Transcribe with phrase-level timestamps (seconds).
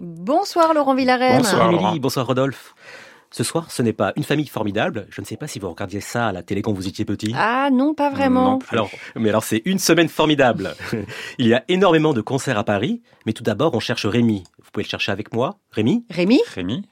[0.00, 1.38] Bonsoir Laurent Villarem.
[1.38, 2.74] Bonsoir Amélie, bonsoir Rodolphe.
[3.32, 5.06] Ce soir, ce n'est pas une famille formidable.
[5.10, 7.32] Je ne sais pas si vous regardiez ça à la télé quand vous étiez petit.
[7.36, 8.58] Ah non, pas vraiment.
[8.70, 10.74] alors, mais alors c'est une semaine formidable.
[11.38, 14.42] Il y a énormément de concerts à Paris, mais tout d'abord, on cherche Rémi.
[14.62, 16.04] Vous pouvez le chercher avec moi, Rémi?
[16.10, 16.40] Rémi?
[16.54, 16.82] Rémi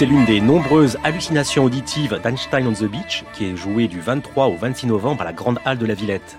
[0.00, 4.46] C'est l'une des nombreuses hallucinations auditives d'Einstein on the Beach, qui est jouée du 23
[4.46, 6.38] au 26 novembre à la Grande Halle de la Villette.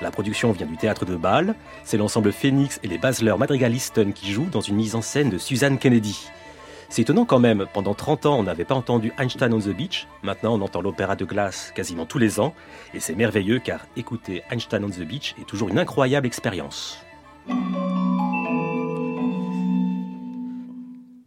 [0.00, 1.54] La production vient du théâtre de Bâle.
[1.84, 5.36] C'est l'ensemble Phoenix et les Basler Madrigalisten qui jouent dans une mise en scène de
[5.36, 6.30] Suzanne Kennedy.
[6.88, 10.08] C'est étonnant quand même, pendant 30 ans on n'avait pas entendu Einstein on the Beach,
[10.22, 12.54] maintenant on entend l'opéra de glace quasiment tous les ans,
[12.94, 17.04] et c'est merveilleux car écouter Einstein on the Beach est toujours une incroyable expérience.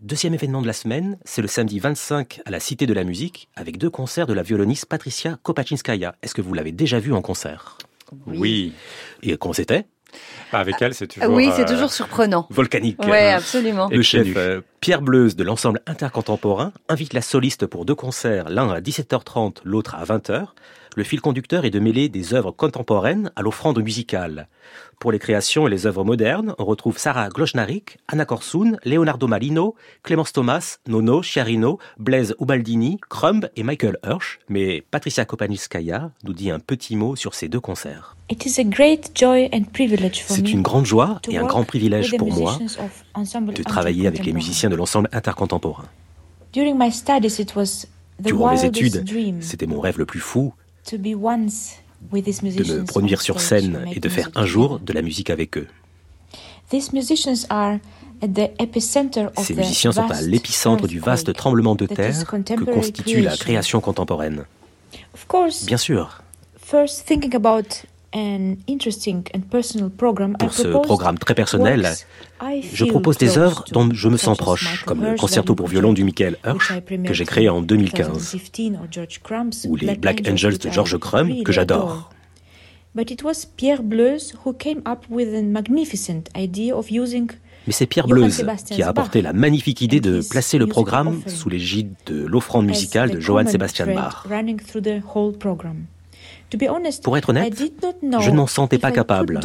[0.08, 3.50] Deuxième événement de la semaine, c'est le samedi 25 à la Cité de la Musique
[3.58, 6.16] avec deux concerts de la violoniste Patricia Kopachinskaya.
[6.22, 7.78] Est-ce que vous l'avez déjà vue en concert?
[8.26, 8.72] Oui.
[9.22, 9.86] Et comment c'était?
[10.52, 11.34] Avec elle, c'est toujours.
[11.34, 12.48] Oui, c'est euh, toujours surprenant.
[12.50, 12.98] Volcanique.
[13.04, 13.90] Oui, absolument.
[13.92, 18.70] Le chef euh, Pierre Bleuze de l'ensemble intercontemporain invite la soliste pour deux concerts, l'un
[18.70, 20.48] à 17h30, l'autre à 20h.
[20.98, 24.48] Le fil conducteur est de mêler des œuvres contemporaines à l'offrande musicale.
[25.00, 29.76] Pour les créations et les œuvres modernes, on retrouve Sarah Glochnaric, Anna Corsoun, Leonardo Malino,
[30.02, 34.40] Clémence Thomas, Nono, Chiarino, Blaise Ubaldini, Crumb et Michael Hirsch.
[34.50, 38.16] Mais Patricia Kopaniskaya nous dit un petit mot sur ces deux concerts.
[38.30, 44.70] C'est une grande joie et un grand privilège pour moi de travailler avec les musiciens
[44.70, 45.86] de l'ensemble intercontemporain.
[48.20, 49.06] Durant mes études,
[49.42, 50.54] c'était mon rêve le plus fou
[50.92, 55.68] de me produire sur scène et de faire un jour de la musique avec eux.
[56.72, 57.36] Ces musiciens
[59.92, 64.46] sont à l'épicentre du vaste tremblement de terre que constitue la création contemporaine.
[65.66, 66.22] Bien sûr.
[70.40, 71.88] Pour ce programme très personnel,
[72.74, 76.04] je propose des œuvres dont je me sens proche, comme le concerto pour violon du
[76.04, 76.74] Michael Hirsch,
[77.06, 78.36] que j'ai créé en 2015,
[79.68, 82.10] ou les Black Angels de George Crumb, que j'adore.
[87.68, 91.50] Mais c'est Pierre Bleuze qui a apporté la magnifique idée de placer le programme sous
[91.50, 94.26] l'égide de l'offrande musicale de Johann Sebastian Bach.
[97.04, 97.54] Pour être honnête,
[98.20, 99.40] je ne m'en sentais pas capable,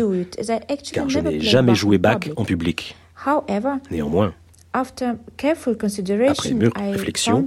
[0.93, 2.97] car je n'ai jamais joué Bach en public.
[3.91, 4.35] Néanmoins,
[6.29, 7.47] après mûre réflexion,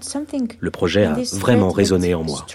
[0.60, 2.46] le projet a vraiment résonné en moi.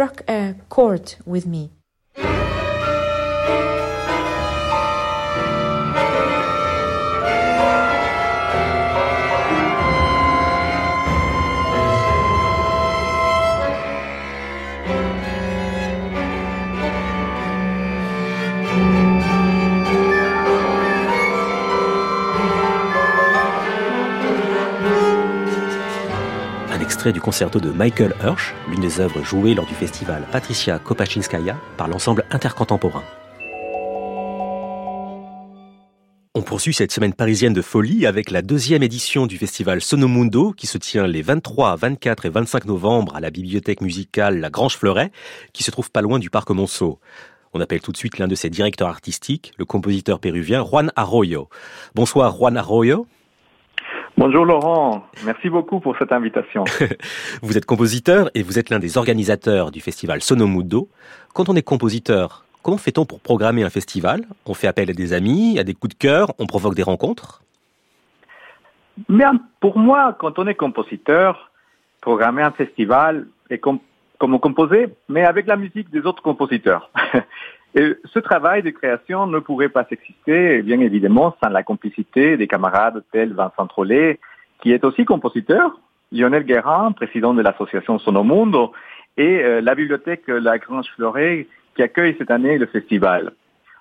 [27.08, 31.88] Du concerto de Michael Hirsch, l'une des œuvres jouées lors du festival Patricia Kopachinskaya par
[31.88, 33.02] l'ensemble intercontemporain.
[36.34, 40.66] On poursuit cette semaine parisienne de folie avec la deuxième édition du festival Sonomundo qui
[40.66, 45.10] se tient les 23, 24 et 25 novembre à la bibliothèque musicale La Grange Fleuret
[45.54, 47.00] qui se trouve pas loin du parc Monceau.
[47.54, 51.48] On appelle tout de suite l'un de ses directeurs artistiques, le compositeur péruvien Juan Arroyo.
[51.94, 53.06] Bonsoir Juan Arroyo.
[54.20, 56.64] Bonjour Laurent, merci beaucoup pour cette invitation.
[57.42, 60.90] vous êtes compositeur et vous êtes l'un des organisateurs du festival Sonomudo.
[61.32, 64.26] Quand on est compositeur, comment fait-on pour programmer un festival?
[64.44, 67.42] On fait appel à des amis, à des coups de cœur, on provoque des rencontres?
[69.08, 71.50] Bien, pour moi, quand on est compositeur,
[72.02, 73.78] programmer un festival est comme,
[74.18, 76.90] comme composer, mais avec la musique des autres compositeurs.
[77.74, 82.48] Et ce travail de création ne pourrait pas exister, bien évidemment, sans la complicité des
[82.48, 84.18] camarades tels Vincent Trollet,
[84.60, 85.78] qui est aussi compositeur,
[86.10, 88.72] Lionel Guérin, président de l'association Sonomundo,
[89.16, 91.46] et euh, la bibliothèque La Grange Fleuret,
[91.76, 93.32] qui accueille cette année le festival.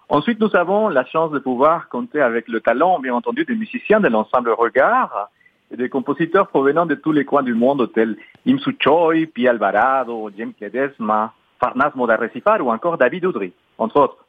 [0.08, 4.00] Ensuite, nous avons la chance de pouvoir compter avec le talent, bien entendu, des musiciens
[4.00, 5.30] de l'ensemble Regard
[5.72, 10.30] et des compositeurs provenant de tous les coins du monde, tels Imsu Choi, Pi Alvarado,
[10.38, 14.26] James Ledesma, Farnas Modarrecifar ou encore David Audry, entre autres.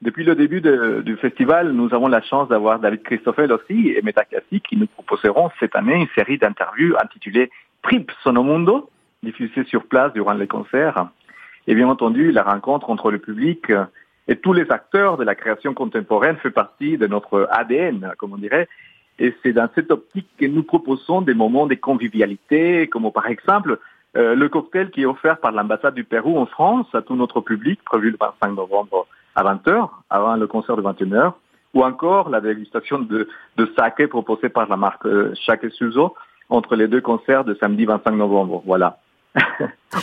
[0.00, 4.60] Depuis le début du festival, nous avons la chance d'avoir David Christoffel aussi et Kassi
[4.60, 7.50] qui nous proposeront cette année une série d'interviews intitulée
[7.82, 8.90] Trip Sonomundo,
[9.22, 11.06] diffusée sur place durant les concerts.
[11.68, 13.70] Et bien entendu, la rencontre entre le public
[14.26, 18.38] et tous les acteurs de la création contemporaine fait partie de notre ADN, comme on
[18.38, 18.68] dirait.
[19.20, 23.78] Et c'est dans cette optique que nous proposons des moments de convivialité, comme par exemple
[24.16, 27.40] euh, le cocktail qui est offert par l'ambassade du Pérou en France à tout notre
[27.40, 31.32] public, prévu le 25 novembre à 20h, avant le concert de 21h,
[31.74, 35.34] ou encore la dégustation de, de saké proposée par la marque euh,
[35.70, 36.14] Suzo
[36.50, 38.62] entre les deux concerts de samedi 25 novembre.
[38.66, 38.98] Voilà.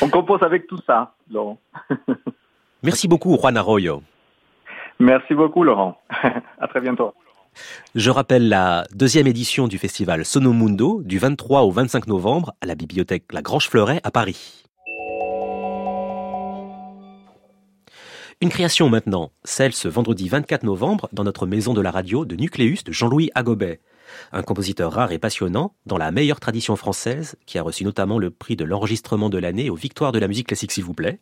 [0.01, 1.59] On compose avec tout ça, Laurent.
[2.81, 4.01] Merci beaucoup, Juan Arroyo.
[4.99, 5.99] Merci beaucoup, Laurent.
[6.59, 7.13] à très bientôt.
[7.95, 12.75] Je rappelle la deuxième édition du festival Sonomundo du 23 au 25 novembre à la
[12.75, 14.63] bibliothèque La Grange Fleuret à Paris.
[18.41, 22.37] Une création maintenant, celle ce vendredi 24 novembre dans notre maison de la radio de
[22.37, 23.81] Nucléus de Jean-Louis Agobet.
[24.31, 28.29] Un compositeur rare et passionnant dans la meilleure tradition française qui a reçu notamment le
[28.31, 31.19] prix de l'enregistrement de l'année aux Victoires de la musique classique s'il vous plaît.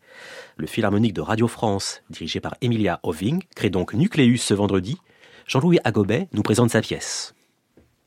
[0.58, 4.98] Le Philharmonique de Radio France, dirigé par Emilia Oving, crée donc Nucléus ce vendredi
[5.48, 7.34] Jean-Louis Agobet nous présente sa pièce.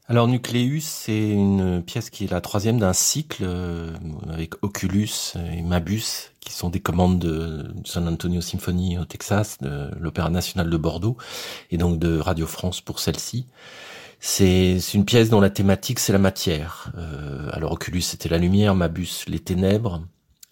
[0.07, 3.95] Alors Nucleus, c'est une pièce qui est la troisième d'un cycle euh,
[4.29, 5.09] avec Oculus
[5.53, 10.69] et Mabus, qui sont des commandes de San Antonio Symphony au Texas, de l'Opéra National
[10.69, 11.17] de Bordeaux,
[11.71, 13.47] et donc de Radio France pour celle-ci.
[14.19, 16.93] C'est une pièce dont la thématique c'est la matière.
[16.99, 20.03] Euh, alors Oculus c'était la lumière, Mabus les ténèbres,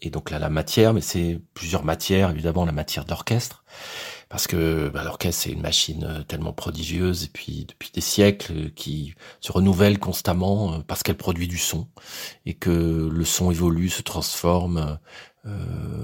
[0.01, 3.65] et donc là la matière, mais c'est plusieurs matières, évidemment la matière d'orchestre
[4.29, 8.53] parce que bah, l'orchestre c'est une machine euh, tellement prodigieuse et puis depuis des siècles
[8.53, 11.89] euh, qui se renouvelle constamment euh, parce qu'elle produit du son
[12.45, 14.99] et que le son évolue, se transforme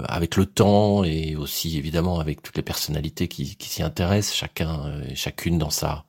[0.07, 5.13] avec le temps et aussi évidemment avec toutes les personnalités qui, s'y intéressent, chacun et
[5.13, 6.05] chacune dans sa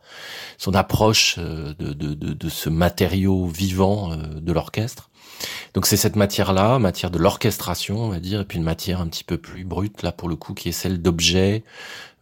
[0.57, 5.11] son approche de ce matériau vivant de l'orchestre.
[5.75, 9.06] Donc c'est cette matière-là, matière de l'orchestration, on va dire, et puis une matière un
[9.08, 11.64] petit peu plus brute, là pour le coup, qui est celle d'objets,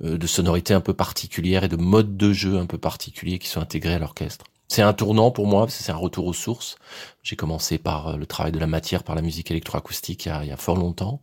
[0.05, 3.49] euh, de sonorités un peu particulières et de modes de jeu un peu particuliers qui
[3.49, 4.45] sont intégrés à l'orchestre.
[4.67, 6.77] C'est un tournant pour moi, parce que c'est un retour aux sources.
[7.23, 10.33] J'ai commencé par euh, le travail de la matière, par la musique électroacoustique il y
[10.33, 11.21] a, il y a fort longtemps,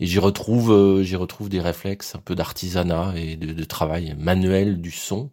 [0.00, 4.16] et j'y retrouve, euh, j'y retrouve des réflexes un peu d'artisanat et de, de, travail
[4.18, 5.30] manuel du son,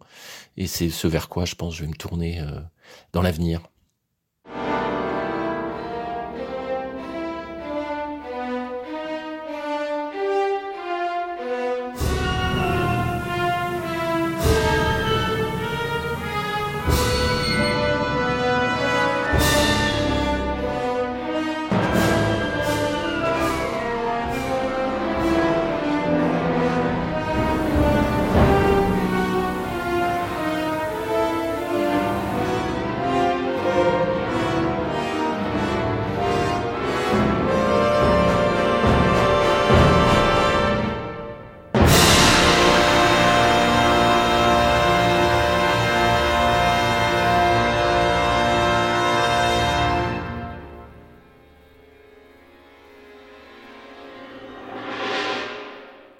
[0.56, 2.40] et c'est ce vers quoi je pense je vais me tourner
[3.12, 3.62] dans l'avenir.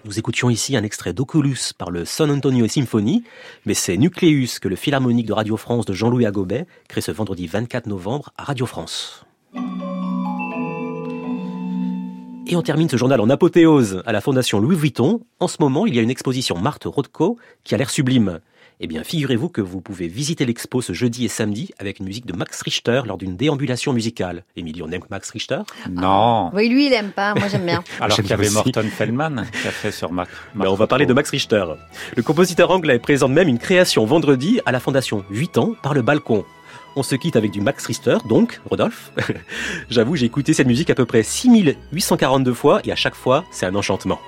[0.06, 3.24] Nous écoutions ici un extrait d'Oculus par le San Antonio Symphony,
[3.64, 7.48] mais c'est Nucleus que le Philharmonique de Radio France de Jean-Louis Agobet crée ce vendredi
[7.48, 9.24] 24 novembre à Radio France.
[12.46, 15.22] Et on termine ce journal en apothéose à la Fondation Louis Vuitton.
[15.40, 18.38] En ce moment, il y a une exposition Marthe Rothko qui a l'air sublime.
[18.78, 22.26] Eh bien, figurez-vous que vous pouvez visiter l'expo ce jeudi et samedi avec une musique
[22.26, 24.44] de Max Richter lors d'une déambulation musicale.
[24.54, 25.60] Émilie, on aime Max Richter?
[25.90, 26.50] Non.
[26.52, 27.34] Oui, lui, il aime pas.
[27.34, 27.82] Moi, j'aime bien.
[28.02, 30.30] Alors qu'il y avait Morton Feldman qui a fait sur Max.
[30.54, 31.64] Ben, on va parler de Max Richter.
[32.14, 36.02] Le compositeur anglais présente même une création vendredi à la Fondation 8 ans par le
[36.02, 36.44] balcon.
[36.96, 39.10] On se quitte avec du Max Richter, donc, Rodolphe.
[39.88, 43.64] J'avoue, j'ai écouté cette musique à peu près 6842 fois et à chaque fois, c'est
[43.64, 44.18] un enchantement.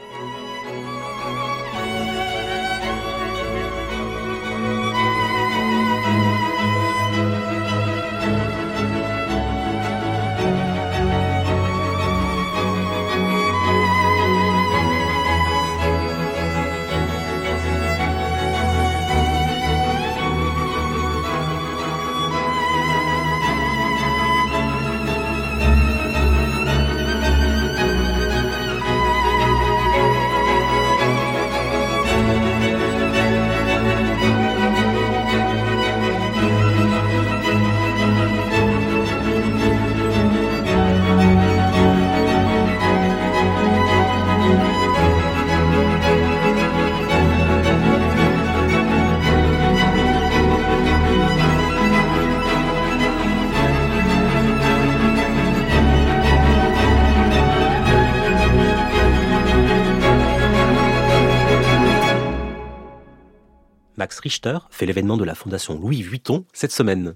[64.08, 67.14] Max Richter fait l'événement de la Fondation Louis Vuitton cette semaine.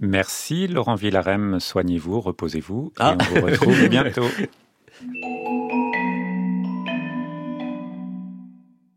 [0.00, 3.16] Merci Laurent Villarem, soignez-vous, reposez-vous Ah.
[3.18, 4.22] et on vous retrouve bientôt.